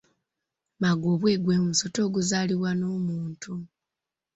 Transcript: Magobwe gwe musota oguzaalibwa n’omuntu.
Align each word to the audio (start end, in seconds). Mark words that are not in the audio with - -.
Magobwe 0.81 1.31
gwe 1.43 1.57
musota 1.65 1.99
oguzaalibwa 2.07 2.71
n’omuntu. 2.79 3.51